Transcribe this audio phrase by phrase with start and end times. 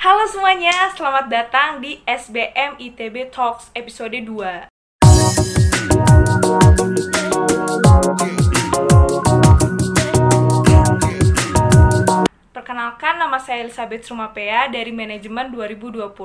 [0.00, 4.72] Halo semuanya, selamat datang di SBM ITB Talks episode 2.
[12.48, 16.16] Perkenalkan, nama saya Elizabeth Sumapea dari Manajemen 2020.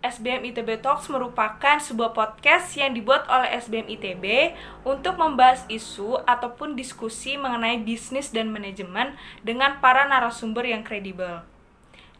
[0.00, 4.56] SBM ITB Talks merupakan sebuah podcast yang dibuat oleh SBM ITB
[4.88, 11.51] untuk membahas isu ataupun diskusi mengenai bisnis dan manajemen dengan para narasumber yang kredibel.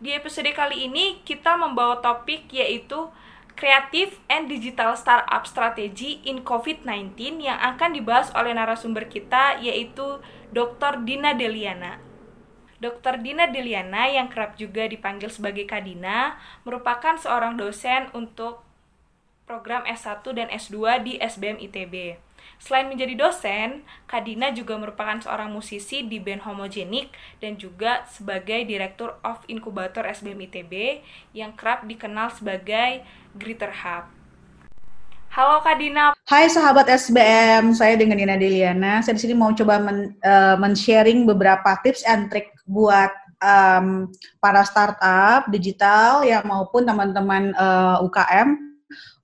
[0.03, 3.07] Di episode kali ini kita membawa topik yaitu
[3.55, 10.19] Creative and Digital Startup Strategy in COVID-19 yang akan dibahas oleh narasumber kita yaitu
[10.51, 11.07] Dr.
[11.07, 12.03] Dina Deliana.
[12.83, 13.23] Dr.
[13.23, 16.35] Dina Deliana yang kerap juga dipanggil sebagai Kadina
[16.67, 18.67] merupakan seorang dosen untuk
[19.47, 22.19] program S1 dan S2 di SBM ITB.
[22.63, 27.11] Selain menjadi dosen, Kadina juga merupakan seorang musisi di band Homogenik
[27.43, 31.03] dan juga sebagai Direktur of Inkubator SBM ITB
[31.35, 33.03] yang kerap dikenal sebagai
[33.35, 34.23] Gritter Hub.
[35.33, 36.13] Halo Kak Dina.
[36.29, 39.01] Hai sahabat SBM, saya dengan Dina Deliana.
[39.01, 43.09] Saya di sini mau coba men, uh, men-sharing beberapa tips and trick buat
[43.43, 48.61] um, para startup digital ya maupun teman-teman uh, UKM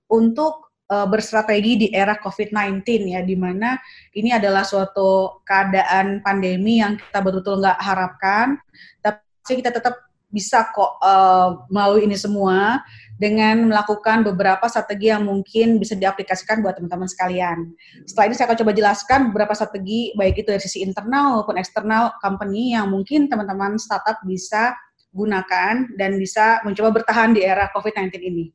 [0.09, 3.77] untuk uh, berstrategi di era COVID-19 ya, di mana
[4.17, 8.57] ini adalah suatu keadaan pandemi yang kita betul-betul nggak harapkan,
[8.99, 12.85] tapi kita tetap bisa kok uh, melalui ini semua
[13.17, 17.73] dengan melakukan beberapa strategi yang mungkin bisa diaplikasikan buat teman-teman sekalian.
[18.05, 22.13] Setelah ini saya akan coba jelaskan beberapa strategi baik itu dari sisi internal maupun eksternal
[22.21, 24.77] company yang mungkin teman-teman startup bisa
[25.09, 28.45] gunakan dan bisa mencoba bertahan di era COVID-19 ini.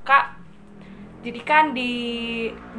[0.00, 0.49] Kak,
[1.20, 1.92] jadi kan di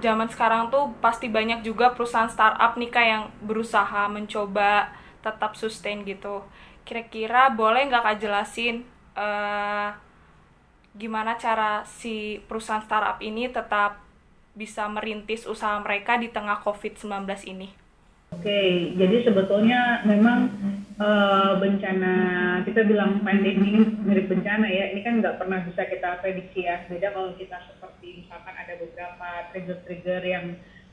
[0.02, 4.89] zaman sekarang tuh pasti banyak juga perusahaan startup nih kak yang berusaha mencoba
[5.22, 6.42] tetap sustain gitu.
[6.81, 8.81] Kira-kira boleh nggak kak jelasin
[9.14, 9.94] uh,
[10.97, 14.02] gimana cara si perusahaan startup ini tetap
[14.58, 17.81] bisa merintis usaha mereka di tengah COVID-19 ini?
[18.31, 18.62] Oke,
[18.97, 20.50] jadi sebetulnya memang
[20.97, 22.14] uh, bencana
[22.64, 24.96] kita bilang pandemi mirip bencana ya.
[24.96, 26.88] Ini kan nggak pernah bisa kita prediksi ya.
[26.88, 30.46] Beda kalau kita seperti misalkan ada beberapa trigger-trigger yang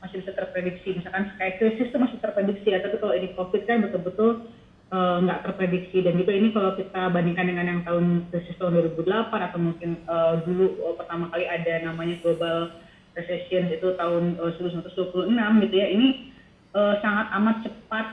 [0.03, 0.99] masih bisa terprediksi.
[0.99, 2.83] Misalkan kayak krisis itu masih terprediksi ya.
[2.83, 4.47] Tapi kalau ini COVID kan betul-betul
[4.89, 8.89] Eh, nggak uh, terprediksi dan juga ini kalau kita bandingkan dengan yang tahun krisis tahun
[8.97, 12.73] 2008 atau mungkin uh, dulu uh, pertama kali ada namanya global
[13.13, 15.29] recession itu tahun uh, 1926
[15.69, 16.28] gitu ya ini
[16.75, 18.07] uh, sangat amat cepat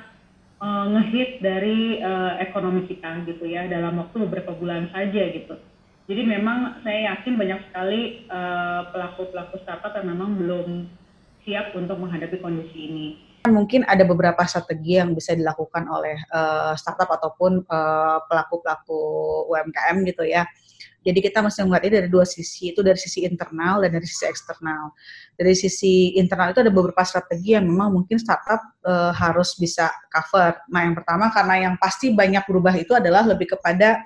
[0.60, 5.56] uh, ngehit dari uh, ekonomi kita gitu ya dalam waktu beberapa bulan saja gitu.
[6.06, 8.30] Jadi memang saya yakin banyak sekali
[8.94, 10.86] pelaku-pelaku uh, startup yang memang belum
[11.42, 13.08] siap untuk menghadapi kondisi ini
[13.50, 19.00] mungkin ada beberapa strategi yang bisa dilakukan oleh uh, startup ataupun uh, pelaku-pelaku
[19.50, 20.46] UMKM gitu ya.
[21.06, 24.26] Jadi kita mesti melihat ini dari dua sisi, itu dari sisi internal dan dari sisi
[24.26, 24.90] eksternal.
[25.38, 30.58] Dari sisi internal itu ada beberapa strategi yang memang mungkin startup uh, harus bisa cover.
[30.66, 34.02] Nah, yang pertama karena yang pasti banyak berubah itu adalah lebih kepada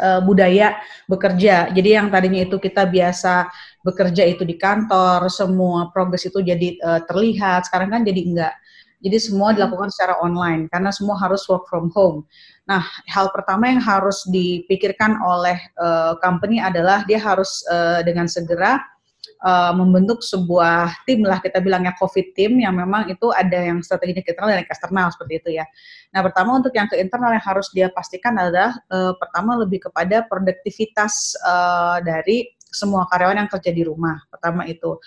[0.00, 1.68] uh, budaya bekerja.
[1.68, 3.52] Jadi yang tadinya itu kita biasa
[3.84, 7.68] bekerja itu di kantor, semua progres itu jadi uh, terlihat.
[7.68, 8.54] Sekarang kan jadi enggak.
[9.04, 12.24] Jadi semua dilakukan secara online karena semua harus work from home.
[12.66, 18.82] Nah, hal pertama yang harus dipikirkan oleh uh, company adalah dia harus uh, dengan segera
[19.46, 24.22] uh, membentuk sebuah tim lah kita bilangnya COVID team yang memang itu ada yang strateginya
[24.22, 25.64] internal dan eksternal seperti itu ya.
[26.10, 30.26] Nah pertama untuk yang ke internal yang harus dia pastikan adalah uh, pertama lebih kepada
[30.26, 34.18] produktivitas uh, dari semua karyawan yang kerja di rumah.
[34.28, 34.98] Pertama itu.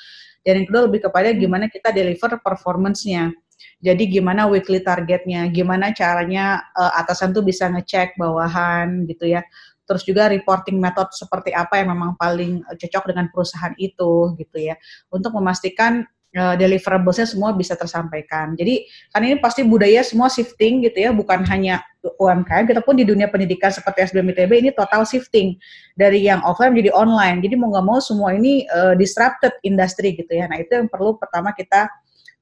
[0.41, 3.35] Dan yang kedua lebih kepada gimana kita deliver performance-nya.
[3.79, 9.43] Jadi gimana weekly targetnya, gimana caranya uh, atasan tuh bisa ngecek bawahan gitu ya
[9.89, 14.57] terus juga reporting method seperti apa yang memang paling eh, cocok dengan perusahaan itu gitu
[14.61, 14.77] ya
[15.09, 16.05] untuk memastikan
[16.37, 18.53] uh, deliverablesnya semua bisa tersampaikan.
[18.53, 21.81] Jadi kan ini pasti budaya semua shifting gitu ya, bukan hanya
[22.21, 25.57] UMKM, kita pun di dunia pendidikan seperti SBM ITB ini total shifting
[25.97, 27.41] dari yang offline menjadi online.
[27.43, 30.45] Jadi mau nggak mau semua ini uh, disrupted industri gitu ya.
[30.47, 31.89] Nah itu yang perlu pertama kita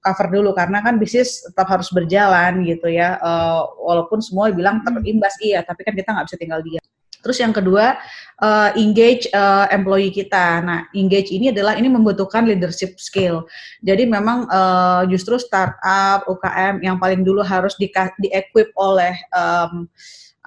[0.01, 3.17] cover dulu karena kan bisnis tetap harus berjalan gitu ya.
[3.19, 6.83] Uh, walaupun semua bilang terimbas iya, tapi kan kita nggak bisa tinggal diam.
[7.27, 7.99] Terus yang kedua,
[8.39, 10.63] uh, engage uh, employee kita.
[10.63, 13.43] Nah, engage ini adalah ini membutuhkan leadership skill.
[13.83, 17.91] Jadi memang uh, justru startup UKM yang paling dulu harus di
[18.23, 19.91] di-equip oleh um,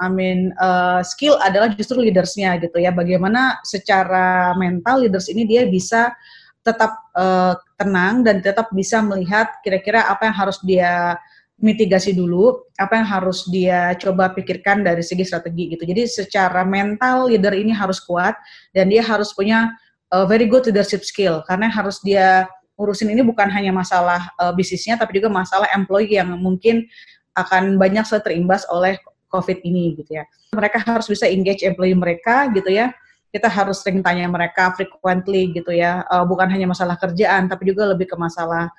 [0.01, 2.97] I mean uh, skill adalah justru leadersnya gitu ya.
[2.97, 6.17] Bagaimana secara mental leaders ini dia bisa
[6.61, 11.17] tetap uh, tenang dan tetap bisa melihat kira-kira apa yang harus dia
[11.61, 15.85] mitigasi dulu apa yang harus dia coba pikirkan dari segi strategi gitu.
[15.85, 18.37] Jadi secara mental leader ini harus kuat
[18.73, 19.73] dan dia harus punya
[20.13, 22.49] uh, very good leadership skill karena harus dia
[22.81, 26.89] urusin ini bukan hanya masalah uh, bisnisnya tapi juga masalah employee yang mungkin
[27.37, 28.97] akan banyak terimbas oleh
[29.31, 30.25] COVID ini gitu ya.
[30.57, 32.91] Mereka harus bisa engage employee mereka gitu ya.
[33.31, 36.03] Kita harus sering tanya mereka frequently gitu ya.
[36.11, 38.71] Uh, bukan hanya masalah kerjaan tapi juga lebih ke masalah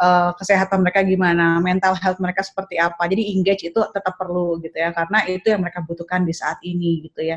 [0.00, 3.04] uh, kesehatan mereka gimana, mental health mereka seperti apa.
[3.06, 7.06] Jadi engage itu tetap perlu gitu ya, karena itu yang mereka butuhkan di saat ini
[7.06, 7.36] gitu ya.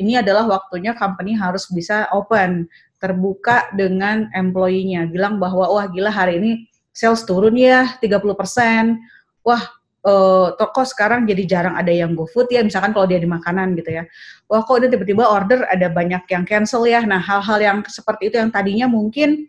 [0.00, 2.66] Ini adalah waktunya company harus bisa open,
[2.98, 5.06] terbuka dengan employee-nya.
[5.06, 6.50] Bilang bahwa wah gila hari ini
[6.90, 8.98] sales turun ya 30%.
[9.46, 9.62] Wah
[10.04, 13.74] uh, toko sekarang jadi jarang ada yang go food ya misalkan kalau dia di makanan
[13.78, 14.04] gitu ya
[14.46, 18.36] wah kok udah tiba-tiba order ada banyak yang cancel ya nah hal-hal yang seperti itu
[18.38, 19.48] yang tadinya mungkin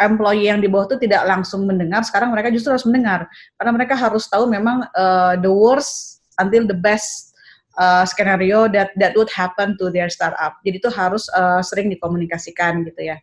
[0.00, 3.28] employee yang di bawah itu tidak langsung mendengar, sekarang mereka justru harus mendengar
[3.60, 7.36] karena mereka harus tahu memang uh, the worst until the best
[7.76, 10.56] uh, scenario that that would happen to their startup.
[10.64, 13.20] Jadi itu harus uh, sering dikomunikasikan gitu ya.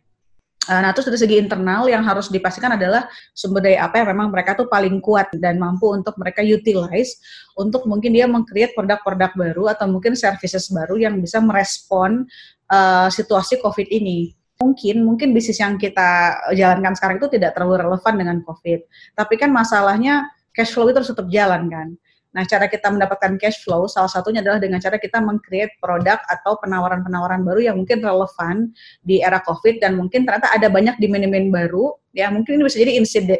[0.68, 4.52] Nah, terus dari segi internal yang harus dipastikan adalah sumber daya apa yang memang mereka
[4.52, 7.16] tuh paling kuat dan mampu untuk mereka utilize
[7.56, 12.28] untuk mungkin dia mengcreate produk-produk baru atau mungkin services baru yang bisa merespon
[12.68, 18.14] uh, situasi COVID ini mungkin mungkin bisnis yang kita jalankan sekarang itu tidak terlalu relevan
[18.18, 18.80] dengan COVID.
[19.14, 21.88] Tapi kan masalahnya cash flow itu harus tetap jalan kan.
[22.28, 26.60] Nah, cara kita mendapatkan cash flow salah satunya adalah dengan cara kita mengcreate produk atau
[26.60, 28.68] penawaran-penawaran baru yang mungkin relevan
[29.00, 31.96] di era COVID dan mungkin ternyata ada banyak demand-demand baru.
[32.12, 32.92] Ya mungkin ini bisa jadi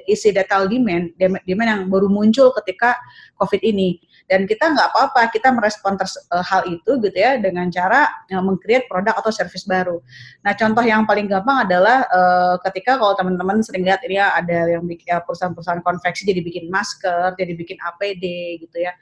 [0.09, 2.97] incidental demand, demand yang baru muncul ketika
[3.37, 8.07] COVID ini dan kita nggak apa-apa kita merespon uh, hal itu gitu ya dengan cara
[8.29, 10.05] uh, mengcreate produk atau service baru.
[10.45, 14.69] Nah contoh yang paling gampang adalah uh, ketika kalau teman-teman sering lihat ini ya ada
[14.69, 18.25] yang bikin ya, perusahaan-perusahaan konveksi jadi bikin masker, jadi bikin APD
[18.69, 18.93] gitu ya.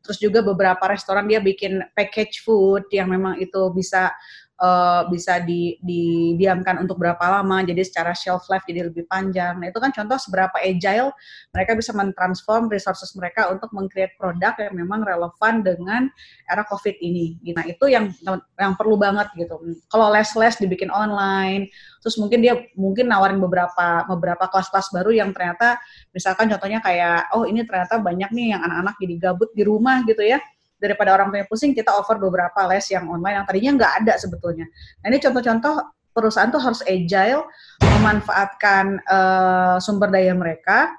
[0.00, 4.08] Terus juga beberapa restoran dia bikin package food yang memang itu bisa
[4.58, 9.58] uh, bisa di, didiamkan untuk berapa lama, jadi secara shelf life jadi lebih panjang.
[9.58, 11.14] Nah itu kan contoh seberapa agile
[11.54, 16.02] mereka bisa mentransform resources mereka untuk mengcreate produk yang memang relevan dengan
[16.46, 17.38] era COVID ini.
[17.54, 18.10] Nah itu yang
[18.58, 19.56] yang perlu banget gitu.
[19.88, 21.70] Kalau les-les dibikin online,
[22.02, 25.78] terus mungkin dia mungkin nawarin beberapa beberapa kelas-kelas baru yang ternyata
[26.10, 30.22] misalkan contohnya kayak oh ini ternyata banyak nih yang anak-anak jadi gabut di rumah gitu
[30.22, 30.38] ya
[30.78, 34.66] daripada orang punya pusing kita offer beberapa les yang online yang tadinya nggak ada sebetulnya.
[35.02, 35.74] Nah ini contoh-contoh
[36.14, 37.46] perusahaan tuh harus agile
[37.82, 40.90] memanfaatkan uh, sumber daya mereka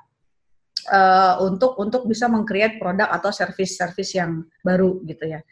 [0.88, 5.44] uh, untuk untuk bisa mengcreate produk atau service-service yang baru gitu ya.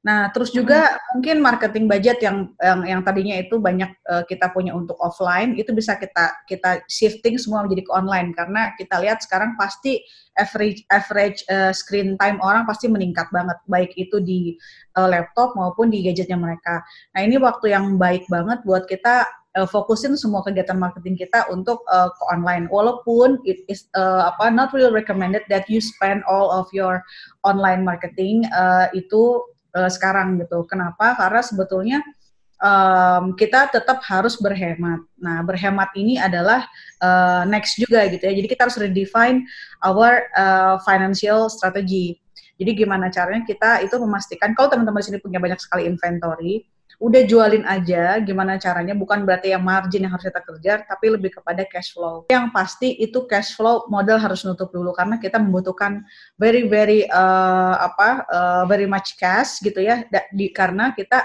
[0.00, 1.00] Nah, terus juga hmm.
[1.12, 5.76] mungkin marketing budget yang yang, yang tadinya itu banyak uh, kita punya untuk offline itu
[5.76, 10.00] bisa kita kita shifting semua menjadi ke online karena kita lihat sekarang pasti
[10.40, 14.56] average average uh, screen time orang pasti meningkat banget baik itu di
[14.96, 16.80] uh, laptop maupun di gadgetnya mereka.
[17.12, 19.28] Nah, ini waktu yang baik banget buat kita
[19.60, 22.72] uh, fokusin semua kegiatan marketing kita untuk uh, ke online.
[22.72, 27.04] Walaupun it is uh, apa not really recommended that you spend all of your
[27.44, 29.44] online marketing uh, itu
[29.74, 30.62] uh, sekarang gitu.
[30.66, 31.14] Kenapa?
[31.18, 31.98] Karena sebetulnya
[32.60, 35.00] um, kita tetap harus berhemat.
[35.18, 36.68] Nah, berhemat ini adalah
[37.00, 38.32] uh, next juga gitu ya.
[38.36, 39.48] Jadi kita harus redefine
[39.82, 42.20] our uh, financial strategy.
[42.60, 46.68] Jadi gimana caranya kita itu memastikan kalau teman-teman di sini punya banyak sekali inventory,
[46.98, 51.30] udah jualin aja gimana caranya bukan berarti yang margin yang harus kita kejar tapi lebih
[51.38, 56.02] kepada cash flow yang pasti itu cash flow modal harus nutup dulu karena kita membutuhkan
[56.36, 60.02] very very uh, apa uh, very much cash gitu ya
[60.34, 61.22] di karena kita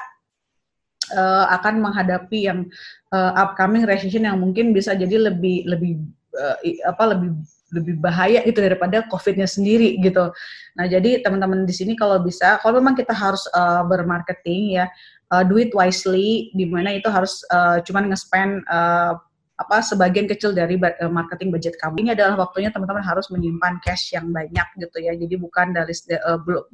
[1.13, 2.69] uh, akan menghadapi yang
[3.13, 5.93] uh, upcoming recession yang mungkin bisa jadi lebih lebih
[6.37, 6.57] uh,
[6.87, 7.29] apa lebih
[7.73, 10.31] lebih bahaya gitu daripada COVID-nya sendiri gitu.
[10.77, 14.85] Nah jadi teman-teman di sini kalau bisa, kalau memang kita harus uh, bermarketing ya,
[15.33, 19.17] uh, do it wisely di mana itu harus uh, cuman nge-spend uh,
[19.55, 20.75] apa sebagian kecil dari
[21.07, 22.03] marketing budget kamu.
[22.03, 25.15] Ini adalah waktunya teman-teman harus menyimpan cash yang banyak gitu ya.
[25.15, 25.95] Jadi bukan dari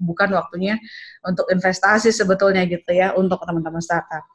[0.01, 0.81] bukan waktunya
[1.21, 4.25] untuk investasi sebetulnya gitu ya untuk teman-teman startup.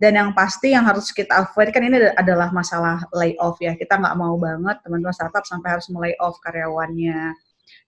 [0.00, 3.76] Dan yang pasti yang harus kita avoid kan ini adalah masalah layoff ya.
[3.76, 7.36] Kita nggak mau banget teman-teman startup sampai harus melay off karyawannya.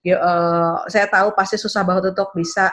[0.05, 2.69] Ya, uh, saya tahu pasti susah banget untuk bisa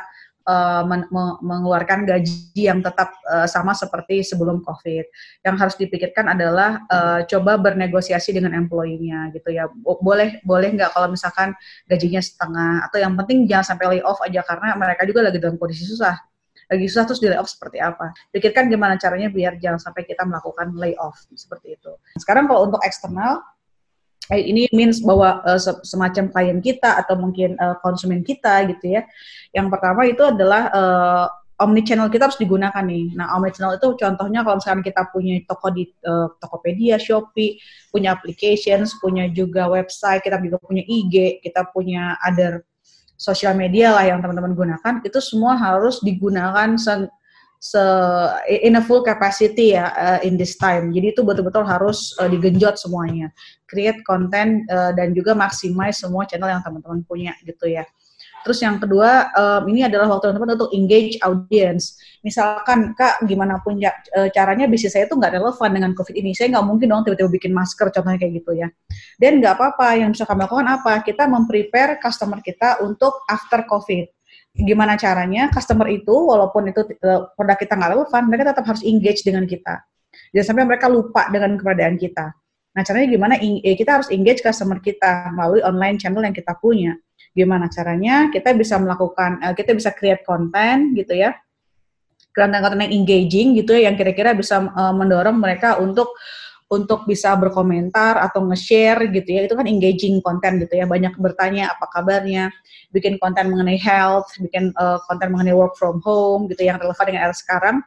[0.87, 1.05] men
[1.41, 5.05] mengeluarkan gaji yang tetap uh, sama seperti sebelum COVID.
[5.45, 9.69] Yang harus dipikirkan adalah uh, coba bernegosiasi dengan employee-nya gitu ya.
[9.83, 11.53] Boleh boleh nggak kalau misalkan
[11.85, 15.59] gajinya setengah atau yang penting jangan sampai lay off aja karena mereka juga lagi dalam
[15.59, 16.17] kondisi susah.
[16.69, 18.13] Lagi susah terus di lay off seperti apa.
[18.29, 21.91] Pikirkan gimana caranya biar jangan sampai kita melakukan lay off seperti itu.
[22.17, 23.58] Sekarang kalau untuk eksternal eh,
[24.37, 29.01] ini means bahwa uh, semacam klien kita atau mungkin uh, konsumen kita gitu ya.
[29.49, 31.25] Yang pertama itu adalah uh,
[31.59, 33.17] omni channel kita harus digunakan nih.
[33.17, 37.57] Nah, omni channel itu contohnya kalau misalkan kita punya toko di uh, Tokopedia, Shopee,
[37.89, 42.63] punya applications, punya juga website, kita juga punya IG, kita punya other
[43.19, 46.79] sosial media lah yang teman-teman gunakan, itu semua harus digunakan
[47.59, 47.83] se,
[48.63, 50.95] in a full capacity ya uh, in this time.
[50.95, 53.29] Jadi itu betul-betul harus uh, digenjot semuanya.
[53.67, 57.83] Create konten uh, dan juga maximize semua channel yang teman-teman punya gitu ya.
[58.39, 61.99] Terus yang kedua, um, ini adalah waktu teman-teman untuk engage audience.
[62.23, 63.91] Misalkan, Kak, gimana pun ya,
[64.31, 66.31] caranya bisnis saya itu nggak relevan dengan COVID ini.
[66.31, 68.71] Saya nggak mungkin dong tiba-tiba bikin masker, contohnya kayak gitu ya.
[69.19, 71.03] Dan nggak apa-apa, yang bisa kami lakukan apa?
[71.03, 74.07] Kita memprepare customer kita untuk after COVID.
[74.59, 75.47] Gimana caranya?
[75.49, 79.79] Customer itu, walaupun itu e, produk kita nggak relevan, mereka tetap harus engage dengan kita.
[80.35, 82.35] Jangan sampai mereka lupa dengan keberadaan kita.
[82.75, 83.33] Nah, caranya gimana?
[83.39, 86.99] Eh, kita harus engage customer kita melalui online channel yang kita punya
[87.33, 88.27] Gimana caranya?
[88.33, 91.37] Kita bisa melakukan, uh, kita bisa create konten gitu ya,
[92.33, 94.61] konten-konten yang engaging gitu ya, yang kira-kira bisa
[94.95, 96.13] mendorong mereka untuk
[96.69, 101.73] untuk bisa berkomentar atau nge-share gitu ya, itu kan engaging konten gitu ya, banyak bertanya
[101.73, 102.53] apa kabarnya,
[102.93, 107.25] bikin konten mengenai health, bikin uh, konten mengenai work from home gitu yang relevan dengan
[107.25, 107.81] era sekarang,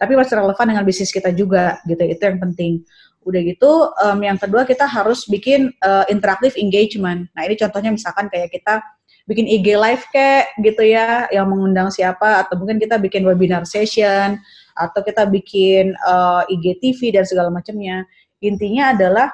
[0.00, 2.80] tapi masih relevan dengan bisnis kita juga gitu, itu yang penting.
[3.22, 3.70] Udah gitu,
[4.00, 7.28] um, yang kedua kita harus bikin uh, interactive engagement.
[7.36, 8.80] Nah ini contohnya misalkan kayak kita
[9.28, 14.40] bikin IG live kayak gitu ya, yang mengundang siapa, atau mungkin kita bikin webinar session,
[14.72, 18.08] atau kita bikin uh, IGTV dan segala macamnya.
[18.42, 19.30] Intinya adalah,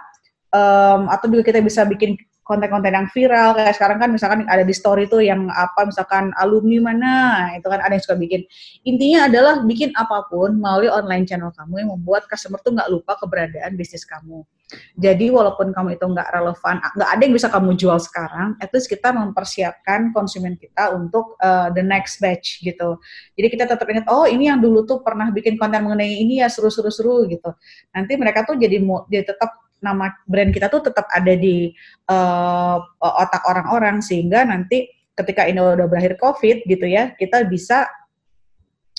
[0.53, 2.15] um, atau juga kita bisa bikin
[2.49, 6.91] konten-konten yang viral kayak sekarang kan misalkan ada di story tuh yang apa misalkan alumni
[6.91, 7.15] mana
[7.53, 8.49] itu kan ada yang suka bikin.
[8.89, 13.21] Intinya adalah bikin apa pun melalui online channel kamu yang membuat customer tuh nggak lupa
[13.21, 14.49] keberadaan bisnis kamu.
[14.97, 18.89] Jadi walaupun kamu itu nggak relevan nggak ada yang bisa kamu jual sekarang at least
[18.89, 22.97] kita mempersiapkan konsumen kita untuk uh, the next batch gitu.
[23.37, 26.49] Jadi kita tetap ingat oh ini yang dulu tuh pernah bikin konten mengenai ini ya
[26.49, 27.53] seru-seru-seru gitu.
[27.93, 31.71] Nanti mereka tuh jadi mau dia tetap nama brand kita tuh tetap ada di
[32.11, 37.87] uh, otak orang-orang sehingga nanti ketika ini udah berakhir COVID gitu ya kita bisa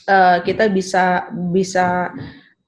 [0.08, 2.12] uh, kita bisa bisa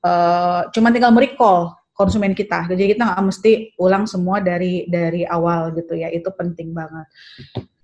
[0.04, 2.66] uh, cuma tinggal merecall konsumen kita.
[2.66, 6.10] Jadi kita nggak mesti ulang semua dari dari awal gitu ya.
[6.10, 7.06] Itu penting banget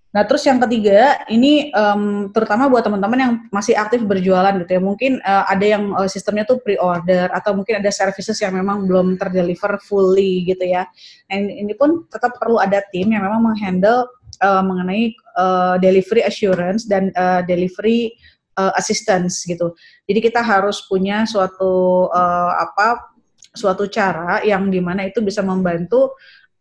[0.07, 4.81] Nah, terus yang ketiga, ini um, terutama buat teman-teman yang masih aktif berjualan gitu ya.
[4.81, 9.19] Mungkin uh, ada yang uh, sistemnya tuh pre-order atau mungkin ada services yang memang belum
[9.19, 10.87] terdeliver fully gitu ya.
[11.27, 14.07] Nah, ini pun tetap perlu ada tim yang memang menghandle
[14.41, 18.15] uh, mengenai uh, delivery assurance dan uh, delivery
[18.57, 19.75] uh, assistance gitu.
[20.09, 23.13] Jadi kita harus punya suatu uh, apa
[23.57, 26.13] suatu cara yang di mana itu bisa membantu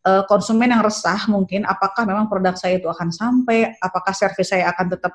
[0.06, 4.70] uh, konsumen yang resah mungkin apakah memang produk saya itu akan sampai, apakah service saya
[4.70, 5.12] akan tetap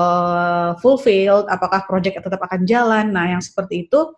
[0.00, 3.12] uh, fulfilled, apakah project tetap akan jalan.
[3.12, 4.16] Nah, yang seperti itu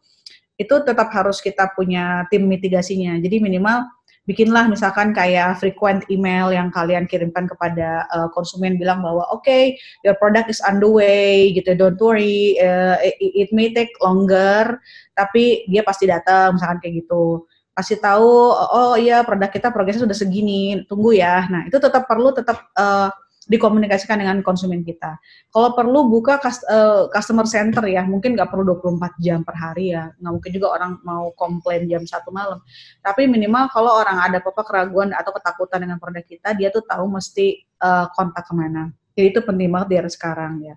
[0.57, 3.21] itu tetap harus kita punya tim mitigasinya.
[3.21, 3.85] Jadi minimal
[4.27, 9.79] bikinlah misalkan kayak frequent email yang kalian kirimkan kepada uh, konsumen bilang bahwa oke okay,
[10.03, 14.83] your product is underway gitu don't worry uh, it, it may take longer
[15.15, 17.47] tapi dia pasti datang misalkan kayak gitu
[17.77, 22.33] kasih tahu oh iya produk kita progresnya sudah segini tunggu ya nah itu tetap perlu
[22.33, 23.13] tetap uh,
[23.47, 25.17] dikomunikasikan dengan konsumen kita.
[25.55, 30.11] Kalau perlu buka uh, customer center ya, mungkin nggak perlu 24 jam per hari ya,
[30.19, 32.59] nggak mungkin juga orang mau komplain jam satu malam.
[33.01, 37.07] Tapi minimal kalau orang ada apa-apa keraguan atau ketakutan dengan produk kita, dia tuh tahu
[37.07, 38.91] mesti uh, kontak ke mana.
[39.15, 40.75] Jadi itu penting banget di era sekarang ya.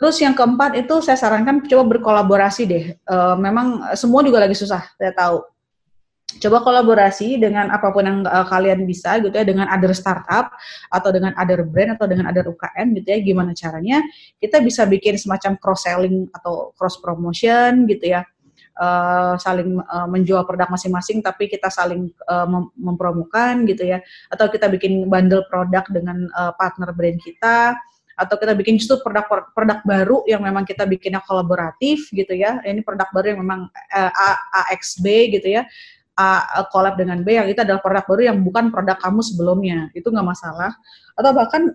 [0.00, 2.84] Terus yang keempat itu saya sarankan coba berkolaborasi deh.
[3.06, 5.51] Uh, memang semua juga lagi susah, saya tahu
[6.40, 10.54] coba kolaborasi dengan apa pun yang uh, kalian bisa gitu ya dengan other startup
[10.88, 14.00] atau dengan other brand atau dengan other UKM gitu ya gimana caranya
[14.38, 18.22] kita bisa bikin semacam cross selling atau cross promotion gitu ya.
[18.72, 24.00] Uh, saling uh, menjual produk masing-masing tapi kita saling uh, mem mempromokan gitu ya.
[24.32, 27.76] Atau kita bikin bundle produk dengan uh, partner brand kita.
[28.16, 32.64] Atau kita bikin justru produk produk baru yang memang kita bikinnya kolaboratif gitu ya.
[32.64, 33.60] Ini produk baru yang memang
[33.92, 34.12] uh,
[34.64, 35.04] AXB
[35.36, 35.68] gitu ya
[36.12, 39.88] A collab dengan B yang itu adalah produk baru yang bukan produk kamu sebelumnya.
[39.96, 40.76] Itu nggak masalah.
[41.16, 41.72] Atau bahkan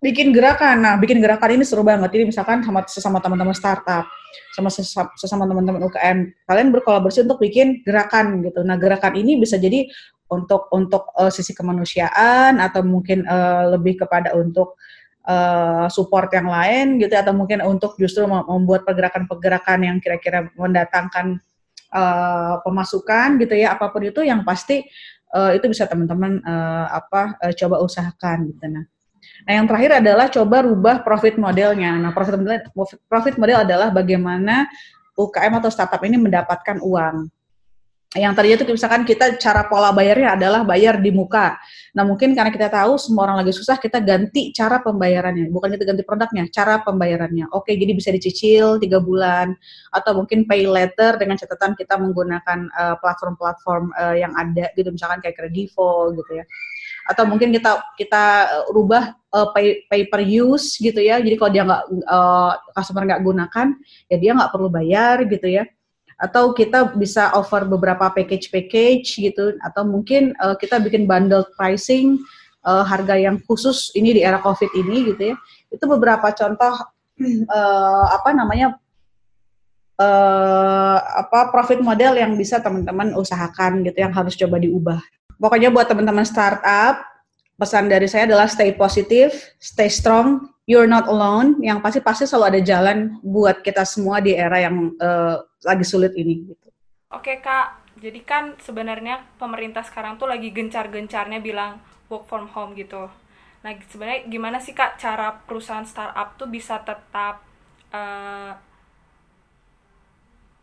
[0.00, 0.80] bikin gerakan.
[0.80, 2.08] Nah bikin gerakan ini seru banget.
[2.14, 4.08] Ini misalkan sama sesama teman-teman startup
[4.54, 8.62] sama sesama, teman-teman UKM kalian berkolaborasi untuk bikin gerakan gitu.
[8.62, 9.86] Nah gerakan ini bisa jadi
[10.30, 14.78] untuk untuk uh, sisi kemanusiaan atau mungkin uh, lebih kepada untuk
[15.26, 21.42] uh, support yang lain gitu atau mungkin untuk justru membuat pergerakan-pergerakan yang kira-kira mendatangkan
[21.92, 24.86] uh, pemasukan gitu ya apa pun itu yang pasti
[25.34, 28.86] uh, itu bisa teman-teman uh, apa uh, coba usahakan gitu nah.
[29.44, 31.96] Nah, yang terakhir adalah coba rubah profit modelnya.
[31.96, 32.60] Nah, profit model
[33.08, 34.68] profit model adalah bagaimana
[35.16, 37.28] UKM atau startup ini mendapatkan uang
[38.18, 41.54] yang tadinya itu misalkan kita cara pola bayarnya adalah bayar di muka.
[41.94, 45.46] Nah mungkin karena kita tahu semua orang lagi susah, kita ganti cara pembayarannya.
[45.54, 47.54] Bukan kita ganti produknya, cara pembayarannya.
[47.54, 49.54] Oke, jadi bisa dicicil tiga bulan
[49.94, 55.22] atau mungkin pay later dengan catatan kita menggunakan uh, platform-platform uh, yang ada gitu, misalkan
[55.22, 56.44] kayak Kredivo gitu ya.
[57.06, 58.24] Atau mungkin kita kita
[58.74, 61.22] rubah uh, pay, pay per use gitu ya.
[61.22, 63.68] Jadi kalau dia nggak uh, customer nggak gunakan,
[64.10, 65.62] ya dia nggak perlu bayar gitu ya
[66.20, 72.20] atau kita bisa offer beberapa package-package gitu atau mungkin uh, kita bikin bundle pricing
[72.68, 75.36] uh, harga yang khusus ini di era Covid ini gitu ya.
[75.72, 76.76] Itu beberapa contoh
[77.48, 78.76] uh, apa namanya
[79.96, 85.00] uh, apa profit model yang bisa teman-teman usahakan gitu yang harus coba diubah.
[85.40, 87.00] Pokoknya buat teman-teman startup
[87.56, 91.58] pesan dari saya adalah stay positif, stay strong, you're not alone.
[91.58, 96.14] Yang pasti pasti selalu ada jalan buat kita semua di era yang uh, lagi sulit
[96.14, 96.66] ini gitu.
[97.10, 103.10] Oke kak, jadi kan sebenarnya pemerintah sekarang tuh lagi gencar-gencarnya bilang work from home gitu.
[103.66, 107.42] Nah sebenarnya gimana sih kak cara perusahaan startup tuh bisa tetap
[107.90, 108.54] uh,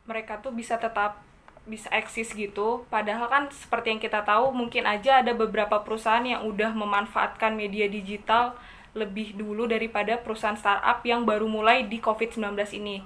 [0.08, 1.20] mereka tuh bisa tetap
[1.68, 6.48] bisa eksis gitu padahal kan seperti yang kita tahu mungkin aja ada beberapa perusahaan yang
[6.48, 8.56] udah memanfaatkan media digital
[8.98, 13.06] lebih dulu daripada perusahaan startup yang baru mulai di COVID-19 ini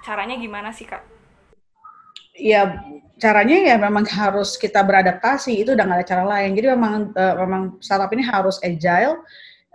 [0.00, 1.04] caranya gimana sih kak?
[2.32, 2.80] Ya
[3.20, 6.56] caranya ya memang harus kita beradaptasi itu udah gak ada cara lain.
[6.56, 9.20] Jadi memang uh, memang startup ini harus agile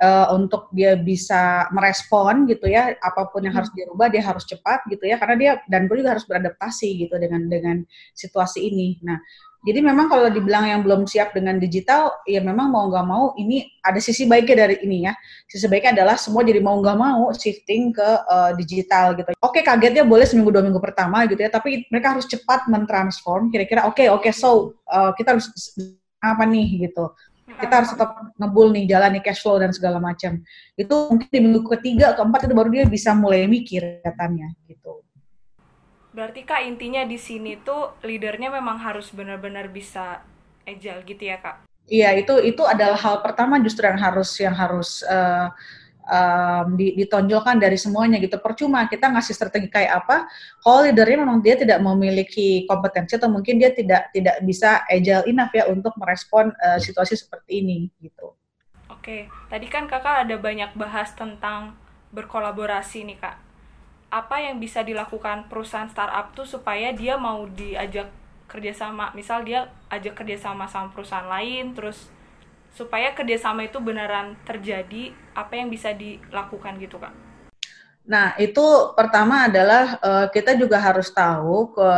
[0.02, 3.78] uh, untuk dia bisa merespon gitu ya apa pun yang harus hmm.
[3.78, 7.46] dirubah dia harus cepat gitu ya karena dia dan gue juga harus beradaptasi gitu dengan
[7.46, 7.78] dengan
[8.18, 8.98] situasi ini.
[9.06, 9.22] Nah
[9.68, 13.68] jadi memang kalau dibilang yang belum siap dengan digital, ya memang mau nggak mau ini
[13.84, 15.14] ada sisi baiknya dari ini ya.
[15.44, 19.36] Sisi baiknya adalah semua jadi mau nggak mau shifting ke uh, digital gitu.
[19.44, 23.52] Oke kagetnya boleh seminggu dua minggu pertama gitu ya, tapi mereka harus cepat mentransform.
[23.52, 25.52] Kira-kira oke okay, oke okay, so uh, kita harus
[26.24, 27.12] apa nih gitu.
[27.60, 30.40] Kita harus tetap ngebul nih jalan nih cash flow dan segala macam.
[30.80, 35.04] Itu mungkin di minggu ketiga keempat itu baru dia bisa mulai mikir katanya gitu.
[36.18, 40.26] Berarti kak intinya di sini tuh leadernya memang harus benar-benar bisa
[40.66, 41.70] agile gitu ya kak?
[41.86, 45.54] Iya itu itu adalah hal pertama justru yang harus yang harus uh,
[46.10, 48.34] um, ditonjolkan dari semuanya gitu.
[48.42, 50.26] Percuma kita ngasih strategi kayak apa,
[50.66, 55.54] kalau leadernya memang dia tidak memiliki kompetensi atau mungkin dia tidak tidak bisa agile enough
[55.54, 58.34] ya untuk merespon uh, situasi seperti ini gitu.
[58.90, 61.78] Oke, tadi kan kakak ada banyak bahas tentang
[62.10, 63.47] berkolaborasi nih kak
[64.08, 68.08] apa yang bisa dilakukan perusahaan startup tuh supaya dia mau diajak
[68.48, 72.08] kerjasama misal dia ajak kerjasama sama perusahaan lain terus
[72.72, 77.12] supaya kerjasama itu beneran terjadi apa yang bisa dilakukan gitu kak?
[78.08, 81.92] Nah itu pertama adalah uh, kita juga harus tahu ke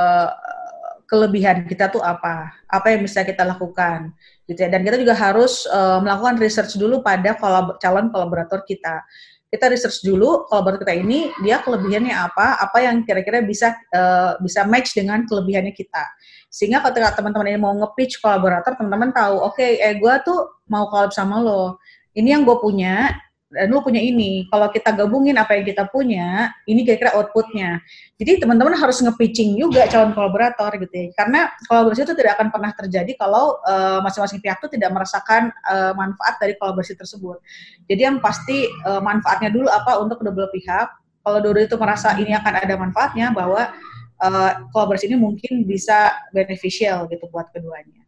[1.10, 4.10] kelebihan kita tuh apa apa yang bisa kita lakukan
[4.50, 4.69] gitu ya.
[4.74, 9.06] Dan kita juga harus uh, melakukan research dulu pada kolab calon kolaborator kita
[9.49, 14.62] kita research dulu kolaborator kita ini dia kelebihannya apa, apa yang kira-kira bisa uh, bisa
[14.69, 16.05] match dengan kelebihannya kita.
[16.49, 20.89] Sehingga ketika teman-teman ini mau nge-pitch kolaborator, teman-teman tahu, oke, okay, eh gue tuh mau
[20.89, 21.77] collab sama lo.
[22.13, 23.13] Ini yang gue punya,
[23.49, 24.45] dan lu punya ini.
[24.47, 27.81] Kalau kita gabungin apa yang kita punya, ini kira-kira outputnya.
[28.21, 31.07] Jadi teman-teman harus nge-pitching juga calon kolaborator gitu ya.
[31.17, 35.93] Karena kolaborasi itu tidak akan pernah terjadi kalau uh, masing-masing pihak itu tidak merasakan uh,
[35.97, 37.41] manfaat dari kolaborasi tersebut.
[37.89, 40.88] Jadi yang pasti uh, manfaatnya dulu apa untuk kedua pihak.
[41.19, 43.73] Kalau dulu itu merasa ini akan ada manfaatnya bahwa
[44.21, 48.05] uh, kolaborasi ini mungkin bisa beneficial gitu buat keduanya.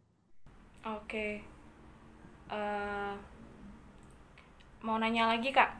[0.86, 1.02] Oke.
[1.06, 1.32] Okay.
[2.52, 3.31] Uh
[4.82, 5.70] mau nanya lagi kak.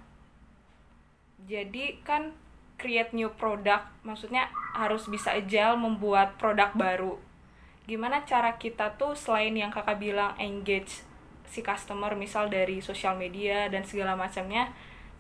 [1.47, 2.35] Jadi kan
[2.79, 7.15] create new product maksudnya harus bisa agile membuat produk baru.
[7.87, 11.03] Gimana cara kita tuh selain yang kakak bilang engage
[11.51, 14.73] si customer misal dari sosial media dan segala macamnya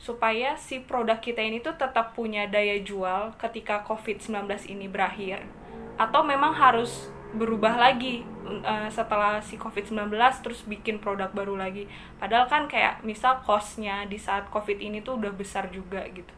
[0.02, 5.46] supaya si produk kita ini tuh tetap punya daya jual ketika COVID-19 ini berakhir?
[5.94, 10.12] Atau memang harus berubah lagi uh, setelah si COVID-19
[10.44, 11.88] terus bikin produk baru lagi.
[12.20, 16.32] Padahal kan kayak misal costnya di saat COVID ini tuh udah besar juga gitu.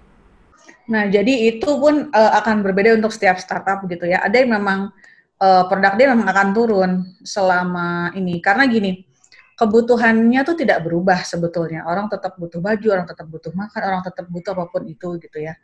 [0.89, 4.21] Nah, jadi itu pun uh, akan berbeda untuk setiap startup gitu ya.
[4.25, 4.93] Ada yang memang
[5.41, 6.91] uh, produk dia memang akan turun
[7.25, 8.41] selama ini.
[8.41, 9.05] Karena gini,
[9.55, 11.87] kebutuhannya tuh tidak berubah sebetulnya.
[11.87, 15.39] Orang tetap butuh baju, orang tetap butuh makan, orang tetap butuh apa pun itu gitu
[15.39, 15.55] ya.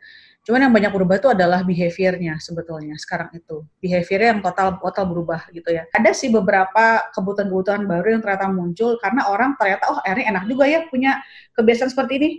[0.41, 3.61] Cuman yang banyak berubah itu adalah behaviornya sebetulnya sekarang itu.
[3.77, 5.85] Behaviornya yang total total berubah gitu ya.
[5.93, 10.65] Ada sih beberapa kebutuhan-kebutuhan baru yang ternyata muncul karena orang ternyata oh akhirnya enak juga
[10.65, 11.21] ya punya
[11.53, 12.29] kebiasaan seperti ini.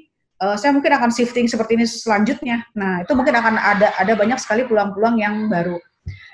[0.43, 2.67] Uh, saya mungkin akan shifting seperti ini selanjutnya.
[2.75, 5.79] Nah itu mungkin akan ada ada banyak sekali peluang-peluang yang baru.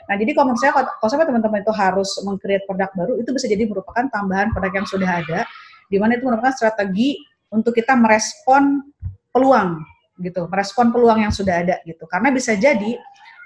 [0.08, 3.44] Nah, jadi kalau menurut saya, kalau sampai teman-teman itu harus mengcreate produk baru, itu bisa
[3.44, 5.44] jadi merupakan tambahan produk yang sudah ada,
[5.92, 7.20] di mana itu merupakan strategi
[7.52, 8.88] untuk kita merespon
[9.36, 9.84] peluang
[10.18, 12.04] gitu, merespon peluang yang sudah ada gitu.
[12.10, 12.98] Karena bisa jadi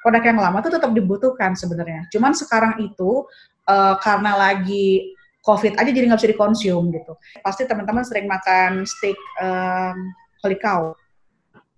[0.03, 2.11] produk yang lama itu tetap dibutuhkan sebenarnya.
[2.11, 3.25] Cuman sekarang itu
[3.71, 7.13] uh, karena lagi COVID aja jadi nggak bisa dikonsum gitu.
[7.43, 9.97] Pasti teman-teman sering makan steak um,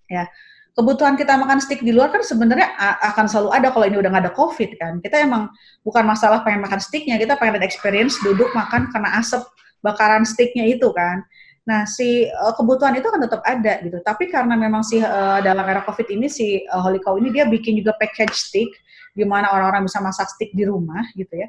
[0.09, 0.28] ya.
[0.74, 2.74] Kebutuhan kita makan steak di luar kan sebenarnya
[3.14, 4.98] akan selalu ada kalau ini udah nggak ada COVID kan.
[4.98, 5.46] Kita emang
[5.87, 9.46] bukan masalah pengen makan steaknya, kita pengen experience duduk makan kena asap
[9.87, 11.22] bakaran steaknya itu kan.
[11.64, 13.96] Nah, si uh, kebutuhan itu kan tetap ada gitu.
[14.05, 17.48] Tapi karena memang si uh, dalam era Covid ini si uh, Holy Cow ini dia
[17.48, 18.68] bikin juga package stick
[19.16, 21.48] di mana orang-orang bisa masak stick di rumah gitu ya.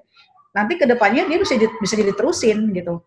[0.55, 3.03] Nanti ke depannya dia bisa bisa jadi terusin gitu.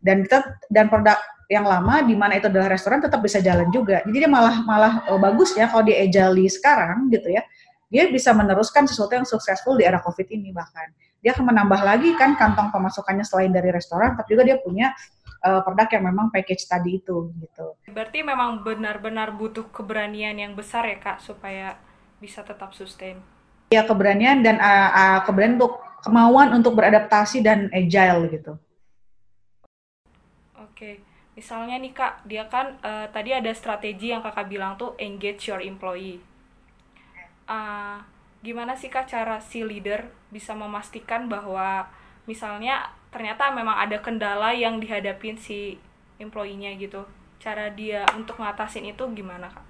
[0.00, 1.20] Dan kita dan produk
[1.52, 4.00] yang lama di mana itu adalah restoran tetap bisa jalan juga.
[4.08, 7.44] Jadi dia malah malah uh, bagus ya kalau dia ejali sekarang gitu ya.
[7.92, 10.88] Dia bisa meneruskan sesuatu yang successful di era Covid ini bahkan.
[11.20, 14.90] Dia akan menambah lagi kan kantong pemasukannya selain dari restoran, tapi juga dia punya
[15.46, 17.78] uh, produk yang memang package tadi itu gitu.
[17.94, 21.78] Berarti memang benar-benar butuh keberanian yang besar ya kak supaya
[22.18, 23.22] bisa tetap sustain.
[23.70, 28.52] Ya keberanian dan uh, uh, keberanian untuk kemauan untuk beradaptasi dan agile gitu.
[30.58, 31.00] Oke,
[31.34, 35.62] misalnya nih kak, dia kan uh, tadi ada strategi yang kakak bilang tuh engage your
[35.64, 36.22] employee.
[37.46, 38.02] Uh,
[38.42, 41.90] gimana sih kak cara si leader bisa memastikan bahwa
[42.26, 45.78] misalnya ternyata memang ada kendala yang dihadapin si
[46.18, 47.04] employee-nya gitu.
[47.40, 49.64] Cara dia untuk ngatasin itu gimana kak?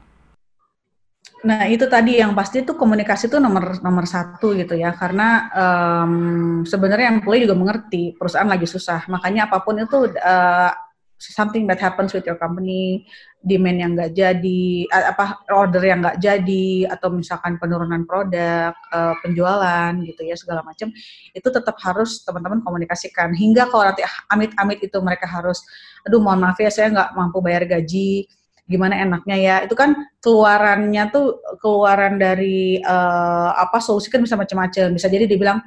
[1.44, 4.94] Nah itu tadi yang pasti itu komunikasi itu nomor nomor satu gitu ya.
[4.94, 6.12] Karena um,
[6.64, 9.04] sebenarnya employee juga mengerti perusahaan lagi susah.
[9.10, 10.70] Makanya apa pun itu uh,
[11.18, 13.08] something that happens with your company,
[13.40, 19.92] demand yang nggak jadi, apa order yang nggak jadi, atau misalkan penurunan produk, uh, penjualan
[20.04, 20.92] gitu ya segala macam,
[21.32, 23.32] itu tetap harus teman-teman komunikasikan.
[23.32, 25.64] Hingga kalau nanti amit-amit itu mereka harus,
[26.04, 28.28] aduh mohon maaf ya saya nggak mampu bayar gaji,
[28.66, 34.90] gimana enaknya ya itu kan keluarannya tuh keluaran dari uh, apa solusi kan bisa macam-macam
[34.90, 35.62] bisa jadi dibilang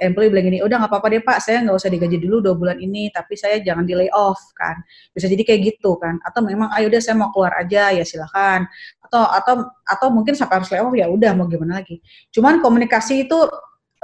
[0.00, 2.80] employee bilang gini, udah nggak apa-apa deh pak, saya nggak usah digaji dulu dua bulan
[2.80, 4.80] ini, tapi saya jangan di lay off kan,
[5.12, 8.64] bisa jadi kayak gitu kan, atau memang ayo deh saya mau keluar aja ya silahkan,
[9.04, 9.54] atau atau
[9.84, 12.00] atau mungkin sampai harus lay off ya udah mau gimana lagi.
[12.32, 13.38] Cuman komunikasi itu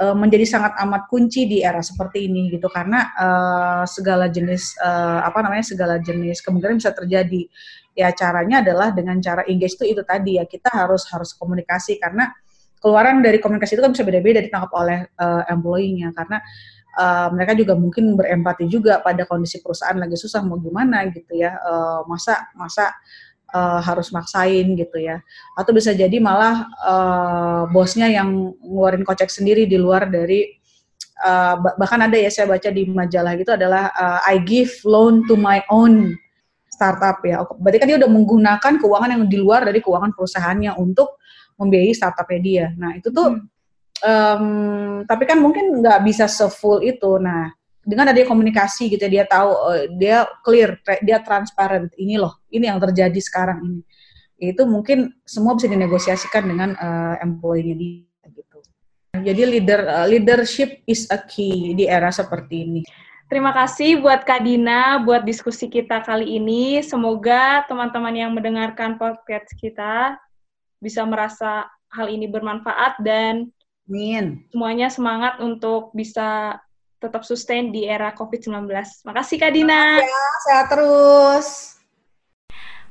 [0.01, 2.67] uh, menjadi sangat amat kunci di era seperti ini gitu.
[2.69, 7.47] Karena uh, segala jenis uh, apa namanya segala jenis kemungkinan bisa terjadi.
[7.95, 10.43] Ya caranya adalah dengan cara engage itu itu tadi ya.
[10.43, 12.27] Kita harus harus komunikasi karena
[12.79, 16.13] keluaran dari komunikasi itu kan bisa beda-beda ditangkap oleh uh, employee-nya.
[16.15, 16.37] Karena
[16.99, 21.57] uh, mereka juga mungkin berempati juga pada kondisi perusahaan lagi susah mau gimana gitu ya.
[21.61, 22.93] Uh, masa masa
[23.55, 25.21] uh, harus maksain gitu ya.
[25.55, 30.55] Atau bisa jadi malah uh, bosnya yang ngeluarin kocek sendiri di luar dari
[31.23, 35.39] uh, bahkan ada ya saya baca di majalah gitu adalah uh, I give loan to
[35.39, 36.15] my own
[36.67, 37.39] startup ya.
[37.47, 41.15] Berarti kan dia udah menggunakan keuangan yang di luar dari keuangan perusahaannya untuk
[41.55, 42.65] membiayai startupnya dia.
[42.75, 43.47] Nah itu tuh, hmm.
[44.03, 44.45] um,
[45.07, 47.17] tapi kan mungkin nggak bisa sefull itu.
[47.19, 47.51] Nah
[47.85, 51.93] dengan adanya komunikasi gitu dia tahu uh, dia clear, dia transparent.
[51.95, 53.81] Ini loh, ini yang terjadi sekarang ini.
[54.35, 58.59] Itu mungkin semua bisa dinegosiasikan dengan uh, employee-nya dia gitu.
[59.15, 62.81] Jadi leader uh, leadership is a key di era seperti ini.
[63.25, 66.83] Terima kasih buat Kak Dina buat diskusi kita kali ini.
[66.85, 70.19] Semoga teman-teman yang mendengarkan podcast kita
[70.85, 73.49] bisa merasa hal ini bermanfaat dan
[73.89, 74.45] Amin.
[74.53, 76.61] semuanya semangat untuk bisa
[77.01, 78.69] tetap sustain di era COVID-19.
[79.05, 80.01] Makasih Kak Dina.
[80.01, 81.77] Ya, sehat terus.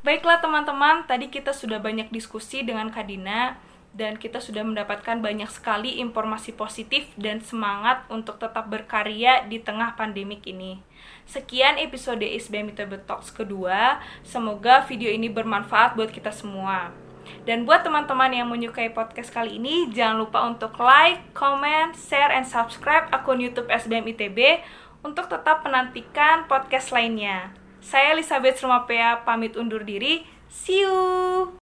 [0.05, 3.57] Baiklah teman-teman, tadi kita sudah banyak diskusi dengan Kak Dina
[3.95, 9.95] dan kita sudah mendapatkan banyak sekali informasi positif dan semangat untuk tetap berkarya di tengah
[9.95, 10.83] pandemik ini.
[11.25, 12.75] Sekian episode SBM
[13.07, 14.03] Talks kedua.
[14.27, 17.04] Semoga video ini bermanfaat buat kita semua.
[17.45, 22.49] Dan buat teman-teman yang menyukai podcast kali ini, jangan lupa untuk like, comment, share, and
[22.49, 24.65] subscribe akun YouTube SBM ITB
[25.05, 27.53] untuk tetap menantikan podcast lainnya.
[27.85, 30.25] Saya Elizabeth Rumapea pamit undur diri.
[30.49, 31.55] See you!